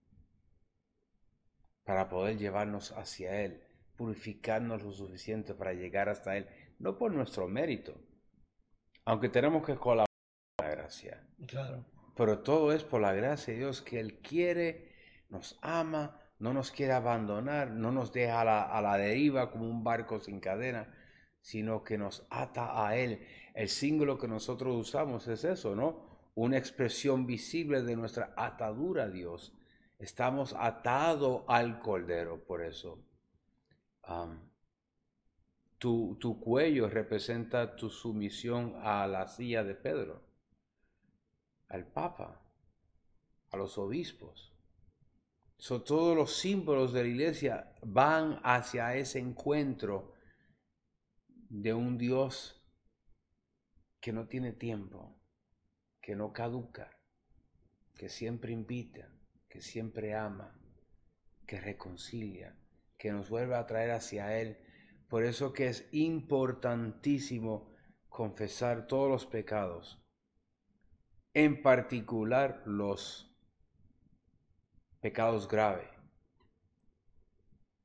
[1.83, 3.63] para poder llevarnos hacia Él,
[3.95, 6.47] purificarnos lo suficiente para llegar hasta Él,
[6.79, 7.95] no por nuestro mérito,
[9.05, 10.05] aunque tenemos que colaborar
[11.47, 11.85] Claro.
[12.15, 14.93] Pero todo es por la gracia de Dios que Él quiere,
[15.29, 20.19] nos ama, no nos quiere abandonar, no nos deja a la, deriva como un barco
[20.19, 20.93] sin cadena,
[21.41, 23.25] sino que nos ata a Él.
[23.55, 26.29] El símbolo que nosotros usamos es eso, ¿no?
[26.35, 29.57] Una expresión visible de nuestra atadura a Dios.
[29.97, 33.03] Estamos atados al Cordero, por eso.
[35.79, 40.21] tu cuello representa tu sumisión a la silla de Pedro
[41.69, 42.39] al Papa,
[43.49, 44.54] a los obispos.
[45.57, 50.13] Todos los símbolos de la iglesia van hacia ese encuentro
[51.49, 52.61] de un Dios
[53.99, 55.19] que no tiene tiempo,
[56.01, 56.91] que no caduca,
[57.95, 59.09] que siempre invita,
[59.49, 60.59] que siempre ama,
[61.47, 62.55] que reconcilia,
[62.97, 64.57] que nos vuelve a traer hacia Él.
[65.09, 67.73] Por eso que es importantísimo
[68.09, 70.01] confesar todos los pecados,
[71.33, 73.34] en particular los
[75.05, 75.87] pecados graves.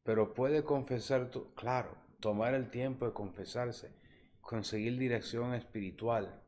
[0.05, 3.95] Pero puede confesar, claro, tomar el tiempo de confesarse,
[4.41, 6.43] conseguir dirección espiritual,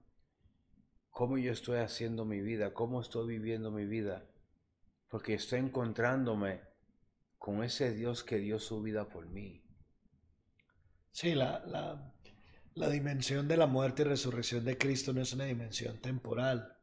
[1.10, 4.24] cómo yo estoy haciendo mi vida, cómo estoy viviendo mi vida,
[5.08, 6.62] porque estoy encontrándome
[7.36, 9.62] con ese Dios que dio su vida por mí.
[11.10, 12.14] Sí, la, la,
[12.76, 16.78] la dimensión de la muerte y resurrección de Cristo no es una dimensión temporal.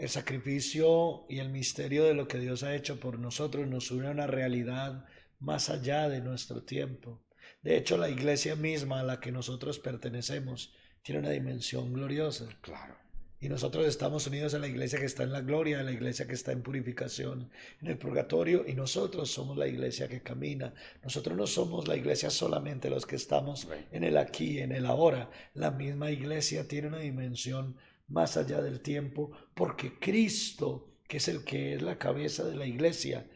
[0.00, 4.08] El sacrificio y el misterio de lo que Dios ha hecho por nosotros nos une
[4.08, 5.04] a una realidad
[5.40, 7.20] más allá de nuestro tiempo.
[7.62, 12.46] De hecho, la iglesia misma a la que nosotros pertenecemos tiene una dimensión gloriosa.
[12.62, 12.96] Claro.
[13.42, 16.26] Y nosotros estamos unidos a la iglesia que está en la gloria, a la iglesia
[16.26, 17.50] que está en purificación,
[17.82, 20.72] en el purgatorio, y nosotros somos la iglesia que camina.
[21.02, 25.30] Nosotros no somos la iglesia solamente los que estamos en el aquí, en el ahora.
[25.52, 27.76] La misma iglesia tiene una dimensión
[28.10, 32.66] más allá del tiempo, porque Cristo, que es el que es la cabeza de la
[32.66, 33.30] iglesia,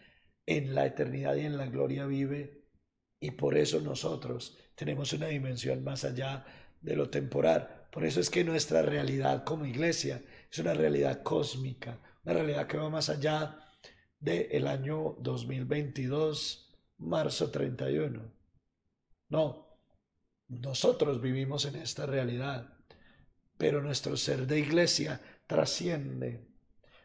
[0.46, 2.64] en la eternidad y en la gloria vive,
[3.18, 6.44] y por eso nosotros tenemos una dimensión más allá
[6.82, 12.00] de lo temporal por eso es que nuestra realidad como iglesia es una realidad cósmica,
[12.24, 13.56] una realidad que va más allá
[14.18, 18.20] del año 2022, marzo 31.
[19.28, 19.78] No,
[20.48, 22.73] nosotros vivimos en esta realidad,
[23.56, 26.46] pero nuestro ser de iglesia trasciende.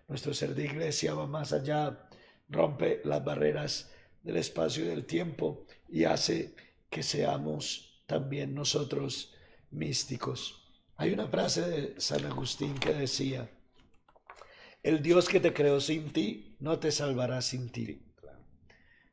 [0.08, 2.10] Nuestro ser de iglesia va más allá,
[2.48, 3.92] rompe las barreras
[4.24, 6.56] del espacio y del tiempo y hace
[6.90, 9.36] que seamos también nosotros
[9.72, 10.68] místicos.
[10.98, 13.50] Hay una frase de San Agustín que decía,
[14.82, 18.02] el Dios que te creó sin ti no te salvará sin ti.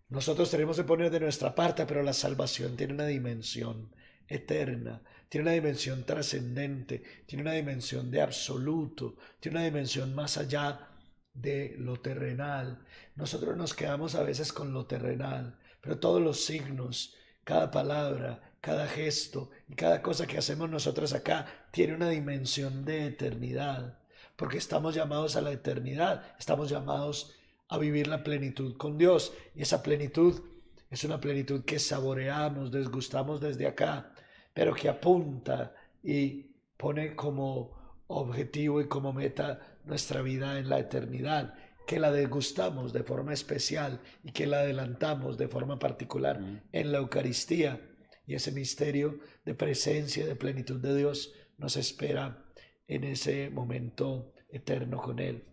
[0.09, 3.95] Nosotros tenemos que poner de nuestra parte, pero la salvación tiene una dimensión
[4.29, 10.89] eterna, tiene una dimensión trascendente, tiene una dimensión de absoluto, tiene una dimensión más allá
[11.35, 12.85] de lo terrenal.
[13.15, 18.89] Nosotros nos quedamos a veces con lo terrenal, pero todos los signos, cada palabra, cada
[18.89, 23.99] gesto y cada cosa que hacemos nosotros acá tiene una dimensión de eternidad,
[24.37, 27.37] porque estamos llamados a la eternidad, estamos llamados
[27.69, 30.43] a vivir la plenitud con Dios y esa plenitud
[30.91, 34.13] es una plenitud que saboreamos, desgustamos desde acá,
[34.57, 36.47] pero que apunta y
[36.79, 41.53] pone como objetivo y como meta nuestra vida en la eternidad,
[41.87, 46.41] que la degustamos de forma especial y que la adelantamos de forma particular
[46.73, 47.79] en la Eucaristía
[48.27, 52.43] y ese misterio de presencia, de plenitud de Dios nos espera
[52.89, 55.45] en ese momento eterno con Él.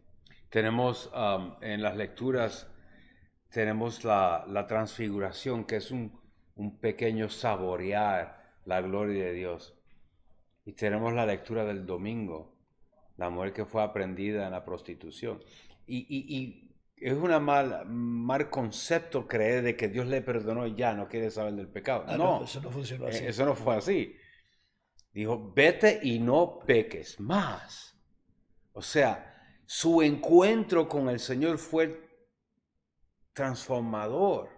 [0.49, 2.67] Tenemos um, en las lecturas,
[3.49, 6.17] tenemos la, transfiguración, que es un,
[6.55, 9.77] un, pequeño saborear la gloria de Dios.
[10.65, 12.57] Y tenemos la lectura del domingo,
[13.17, 15.43] la mujer que fue aprendida en la prostitución.
[15.85, 16.73] Y, y
[17.03, 21.29] es un mal, mal concepto creer de que Dios le perdonó y ya no quiere
[21.29, 22.05] saber del pecado.
[22.07, 23.25] Ah, no, eso no funcionó así.
[23.25, 24.15] Eh, eso no fue así.
[25.11, 27.99] Dijo, vete y no peques más.
[28.71, 32.09] O sea, su encuentro con el Señor fue
[33.33, 34.49] transformador.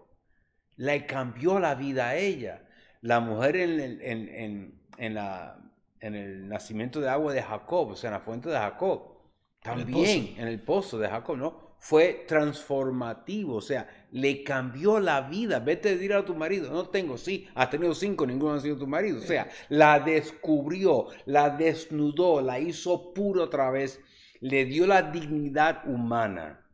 [0.75, 2.64] Le cambió la vida a ella.
[3.06, 5.58] La mujer en el, en, en, la,
[5.99, 9.16] en el nacimiento de agua de Jacob, o sea, en la fuente de Jacob.
[9.62, 11.66] También en el pozo de Jacob, ¿no?
[11.86, 15.60] fue transformativo, o sea, le cambió la vida.
[15.60, 18.76] Vete a decir a tu marido, no tengo, sí, has tenido cinco, ninguno ha sido
[18.76, 19.20] tu marido.
[19.20, 24.01] O sea, la descubrió, la desnudó, la hizo puro otra vez,
[24.39, 26.66] le dio la dignidad humana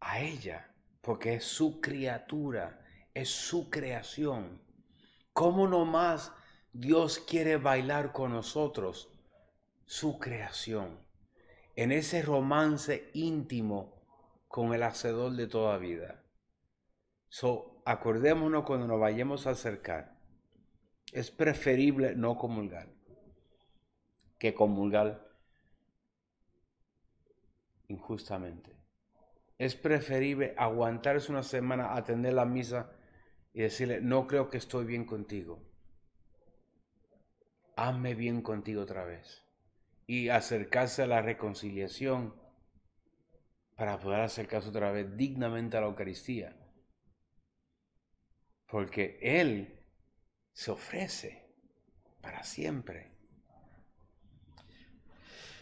[0.00, 0.68] a ella,
[1.00, 2.79] porque es su criatura,
[3.14, 4.60] es su creación.
[5.32, 6.32] ¿Cómo nomás
[6.72, 9.12] Dios quiere bailar con nosotros?
[9.86, 10.98] Su creación
[11.76, 14.02] en ese romance íntimo
[14.48, 16.22] con el hacedor de toda vida.
[17.28, 20.18] So, acordémonos cuando nos vayamos a acercar.
[21.12, 22.88] Es preferible no comulgar
[24.38, 25.26] que comulgar
[27.88, 28.76] injustamente.
[29.58, 32.90] Es preferible aguantarse una semana, atender la misa
[33.52, 35.62] y decirle, no creo que estoy bien contigo.
[37.76, 39.42] Hazme bien contigo otra vez
[40.06, 42.34] y acercarse a la reconciliación
[43.76, 46.56] para poder acercarse otra vez dignamente a la Eucaristía.
[48.66, 49.80] Porque Él
[50.52, 51.54] se ofrece
[52.20, 53.10] para siempre.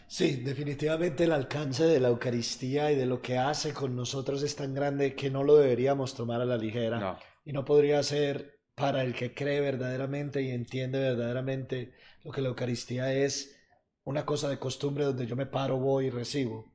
[0.07, 4.55] Sí, definitivamente el alcance de la Eucaristía y de lo que hace con nosotros es
[4.55, 6.99] tan grande que no lo deberíamos tomar a la ligera.
[6.99, 7.19] No.
[7.49, 12.49] Y no podría ser para el que cree verdaderamente y entiende verdaderamente lo que la
[12.49, 13.59] Eucaristía es
[14.03, 16.71] una cosa de costumbre donde yo me paro, voy y recibo.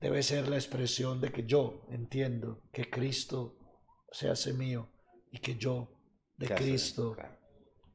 [0.00, 3.58] Debe ser la expresión de que yo entiendo que Cristo
[4.12, 4.92] se hace mío
[5.32, 5.90] y que yo
[6.36, 7.36] de Cristo claro.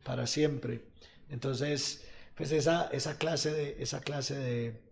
[0.03, 0.91] para siempre.
[1.29, 4.83] Entonces, pues esa, esa clase, de, esa clase de,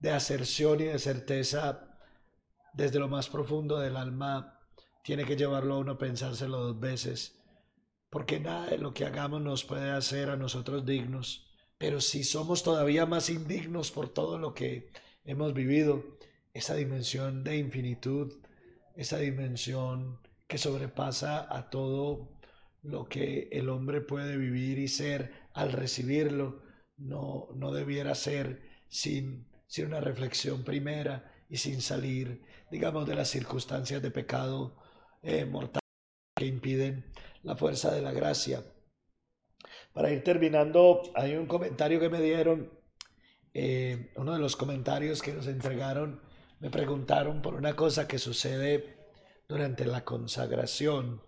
[0.00, 2.00] de aserción y de certeza
[2.74, 4.58] desde lo más profundo del alma
[5.02, 7.40] tiene que llevarlo a uno a pensárselo dos veces,
[8.10, 11.46] porque nada de lo que hagamos nos puede hacer a nosotros dignos,
[11.78, 14.90] pero si somos todavía más indignos por todo lo que
[15.24, 16.04] hemos vivido,
[16.54, 18.32] esa dimensión de infinitud,
[18.94, 22.28] esa dimensión que sobrepasa a todo
[22.82, 26.62] lo que el hombre puede vivir y ser al recibirlo,
[26.96, 33.28] no, no debiera ser sin, sin una reflexión primera y sin salir, digamos, de las
[33.28, 34.76] circunstancias de pecado
[35.22, 35.82] eh, mortal
[36.36, 37.12] que impiden
[37.42, 38.64] la fuerza de la gracia.
[39.92, 42.70] Para ir terminando, hay un comentario que me dieron,
[43.54, 46.20] eh, uno de los comentarios que nos entregaron,
[46.60, 48.96] me preguntaron por una cosa que sucede
[49.48, 51.22] durante la consagración,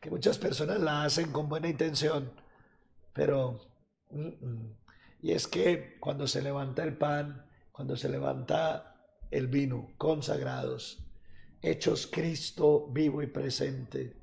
[0.00, 2.32] que muchas personas la hacen con buena intención,
[3.12, 3.60] pero...
[5.22, 8.96] Y es que cuando se levanta el pan, cuando se levanta
[9.30, 11.11] el vino, consagrados,
[11.62, 14.16] hechos Cristo vivo y presente,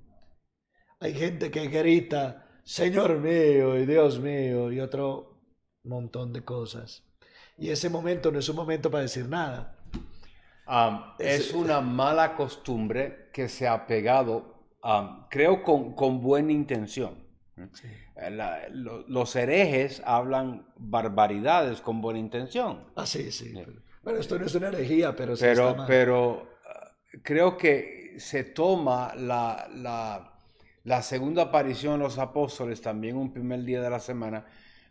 [0.99, 5.39] hay gente que grita, Señor mío y Dios mío, y otro
[5.83, 7.03] montón de cosas.
[7.57, 9.75] Y ese momento no es un momento para decir nada.
[10.65, 17.27] Am, Es- una mala costumbre que se ha pegado, am, creo, con, con buena intención.
[18.15, 22.85] Eh, la- lo- los herejes hablan barbaridades con buena intención.
[22.95, 23.51] Ah, sí, sí.
[23.53, 23.63] Sí.
[24.03, 25.87] Bueno, esto no es una herejía, pero sí está Pero, mal.
[25.87, 26.47] pero
[27.23, 29.69] creo que se toma la,
[30.83, 34.45] la, segunda aparición de los apóstoles también un primer día de la semana,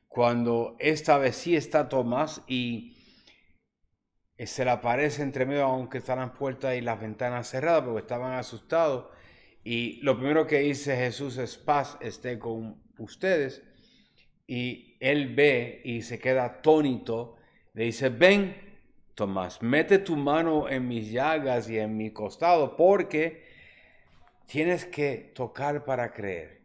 [0.09, 2.97] cuando esta vez sí está Tomás y
[4.39, 8.33] se le aparece entre medio, aunque están las puertas y las ventanas cerradas, porque estaban
[8.33, 9.07] asustados.
[9.65, 13.63] Y lo primero que dice Jesús es paz esté con ustedes.
[14.47, 17.37] Y él ve y se queda atónito.
[17.75, 18.68] Le dice, ven,
[19.19, 23.43] Tomás, mete tu mano en mis llagas y en mi costado, porque
[24.47, 26.63] tienes que tocar para creer.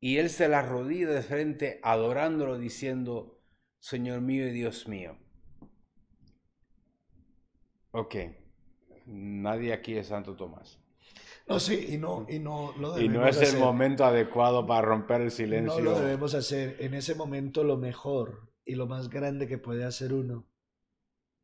[0.00, 3.38] Y él se la rodilla de frente, adorándolo, diciendo,
[3.80, 5.18] Señor mío y Dios mío.
[7.90, 8.14] Ok,
[9.04, 10.80] nadie aquí es Santo Tomás.
[11.46, 15.20] No, sí, y no, y no lo Y no es el momento adecuado para romper
[15.20, 15.80] el No silencio.
[15.80, 16.78] lo debemos hacer.
[16.80, 20.46] En ese momento lo mejor y lo más grande que puede hacer uno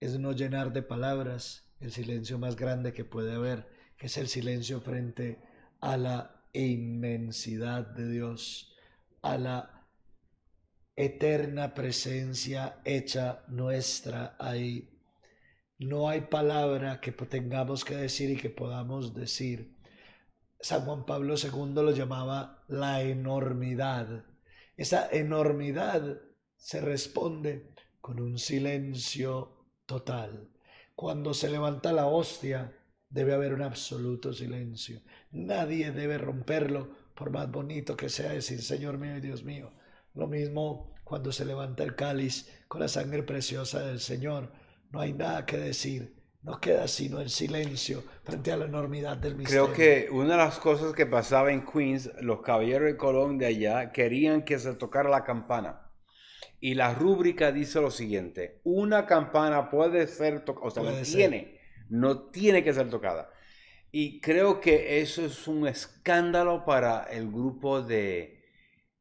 [0.00, 4.28] es no llenar de palabras el silencio más grande que puede haber, que es el
[4.28, 5.42] silencio frente
[5.80, 8.74] a la inmensidad de Dios,
[9.22, 9.88] a la
[10.96, 14.90] eterna presencia hecha nuestra ahí.
[15.78, 19.76] No hay palabra que tengamos que decir y que podamos decir.
[20.60, 24.26] San Juan Pablo II lo llamaba la enormidad.
[24.76, 26.20] Esa enormidad
[26.56, 27.72] se responde
[28.02, 29.59] con un silencio
[29.90, 30.48] total.
[30.94, 32.72] Cuando se levanta la hostia,
[33.08, 35.00] debe haber un absoluto silencio.
[35.32, 39.72] Nadie debe romperlo, por más bonito que sea decir Señor mío y Dios mío.
[40.14, 44.52] Lo mismo cuando se levanta el cáliz con la sangre preciosa del Señor.
[44.92, 46.14] No hay nada que decir.
[46.42, 49.72] No queda sino el silencio frente a la enormidad del misterio.
[49.72, 53.46] Creo que una de las cosas que pasaba en Queens, los caballeros de Colón de
[53.46, 55.89] allá querían que se tocara la campana.
[56.60, 61.04] Y la rúbrica dice lo siguiente, una campana puede ser tocada, o sea, Puede no
[61.04, 61.30] ser.
[61.30, 61.58] tiene,
[61.88, 63.30] no tiene que ser tocada.
[63.92, 68.42] Y creo que eso es un escándalo para el grupo de,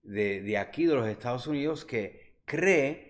[0.04, 3.10] de, de aquí, de los Estados Unidos, que cree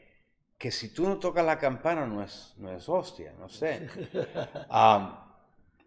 [0.57, 3.87] que si tú no tocas la campana no es, no es hostia, no sé.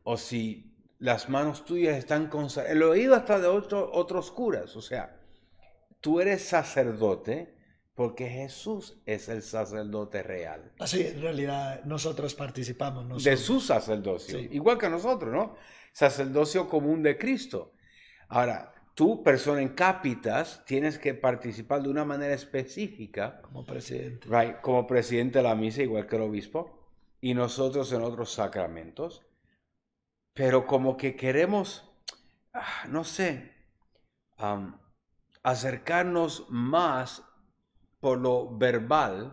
[0.04, 2.76] O si las manos tuyas están consagradas.
[2.76, 4.76] El oído hasta de otro, otros curas.
[4.76, 5.20] O sea,
[6.00, 7.54] tú eres sacerdote
[7.94, 10.72] porque Jesús es el sacerdote real.
[10.78, 13.04] Así, en realidad, nosotros participamos.
[13.04, 13.40] De nosotros.
[13.40, 14.38] su sacerdocio.
[14.38, 14.48] Sí.
[14.52, 15.56] Igual que nosotros, ¿no?
[15.92, 17.74] Sacerdocio común de Cristo.
[18.28, 24.26] Ahora, tú, persona en cápitas, tienes que participar de una manera específica como presidente.
[24.28, 26.88] Right, como presidente de la misa, igual que el obispo,
[27.20, 29.22] y nosotros en otros sacramentos,
[30.32, 31.90] pero como que queremos,
[32.54, 33.52] ah, no sé,
[34.38, 34.80] am,
[35.42, 37.22] acercarnos más
[38.02, 39.32] por lo verbal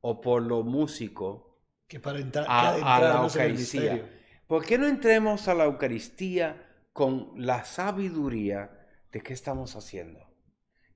[0.00, 4.10] o por lo músico Que para entrar a, a la en Eucaristía.
[4.46, 8.70] ¿Por qué no entremos a la Eucaristía con la sabiduría
[9.12, 10.26] de qué estamos haciendo?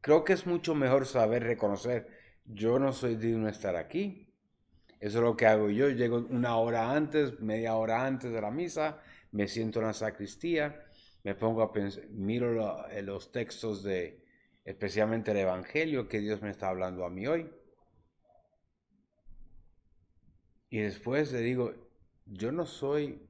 [0.01, 2.09] Creo que es mucho mejor saber reconocer,
[2.47, 4.35] yo no soy digno de estar aquí.
[4.99, 5.91] Eso es lo que hago yo.
[5.91, 8.99] Llego una hora antes, media hora antes de la misa,
[9.31, 10.87] me siento en la sacristía,
[11.23, 14.22] me pongo a pensar, miro eh, los textos de,
[14.65, 17.51] especialmente el Evangelio que Dios me está hablando a mí hoy.
[20.69, 21.75] Y después le digo,
[22.25, 23.29] yo no soy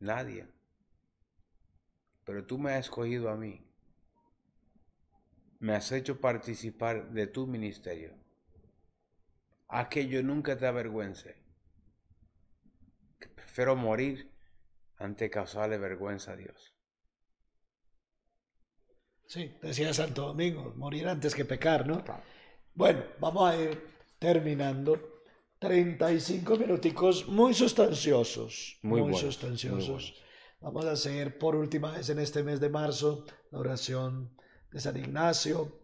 [0.00, 0.48] nadie,
[2.24, 3.64] pero tú me has escogido a mí.
[5.60, 8.14] Me has hecho participar de tu ministerio.
[9.68, 11.42] A que yo nunca te avergüence.
[13.18, 14.30] Que prefiero morir
[14.98, 16.73] ante causarle vergüenza a Dios.
[19.34, 22.04] Sí, decía Santo Domingo, morir antes que pecar, ¿no?
[22.72, 23.82] Bueno, vamos a ir
[24.20, 24.96] terminando.
[25.58, 28.78] 35 minuticos muy sustanciosos.
[28.82, 29.88] Muy Muy, buenos, sustanciosos.
[29.88, 30.14] muy buenos.
[30.60, 34.36] Vamos a hacer por última vez en este mes de marzo la oración
[34.70, 35.80] de San Ignacio.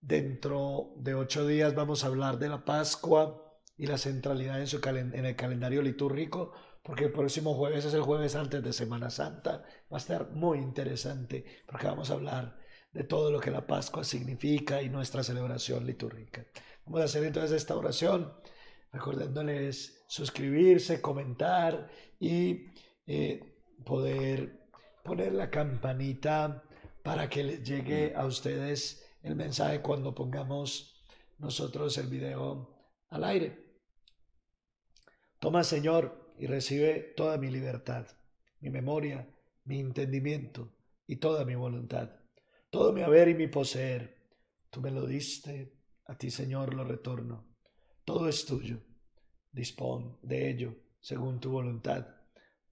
[0.00, 4.80] Dentro de ocho días vamos a hablar de la Pascua y la centralidad en, su
[4.84, 6.52] en el calendario litúrgico,
[6.82, 9.64] porque el próximo jueves es el jueves antes de Semana Santa.
[9.92, 12.63] Va a estar muy interesante porque vamos a hablar
[12.94, 16.46] de todo lo que la Pascua significa y nuestra celebración litúrgica.
[16.86, 18.32] Vamos a hacer entonces esta oración,
[18.92, 21.90] recordándoles suscribirse, comentar
[22.20, 22.66] y
[23.06, 24.68] eh, poder
[25.02, 26.62] poner la campanita
[27.02, 31.04] para que les llegue a ustedes el mensaje cuando pongamos
[31.38, 32.74] nosotros el video
[33.10, 33.58] al aire.
[35.40, 38.06] Toma, Señor, y recibe toda mi libertad,
[38.60, 39.28] mi memoria,
[39.64, 40.72] mi entendimiento
[41.06, 42.23] y toda mi voluntad,
[42.74, 44.16] todo mi haber y mi poseer.
[44.68, 47.46] Tú me lo diste, a ti, Señor, lo retorno.
[48.04, 48.80] Todo es tuyo.
[49.52, 52.04] Dispón de ello según tu voluntad.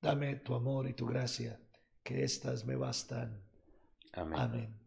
[0.00, 1.60] Dame tu amor y tu gracia,
[2.02, 3.44] que éstas me bastan.
[4.14, 4.40] Amén.
[4.40, 4.80] Amén.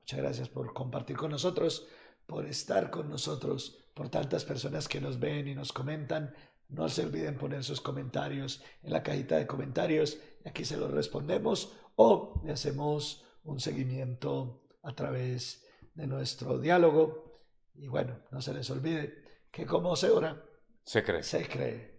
[0.00, 1.86] Muchas gracias por compartir con nosotros,
[2.26, 6.34] por estar con nosotros, por tantas personas que nos ven y nos comentan.
[6.68, 10.90] No se olviden poner sus comentarios en la cajita de comentarios y aquí se los
[10.90, 17.42] respondemos o le hacemos un seguimiento a través de nuestro diálogo.
[17.74, 20.42] Y bueno, no se les olvide que como se ora,
[20.84, 21.22] Se cree.
[21.22, 21.97] se cree.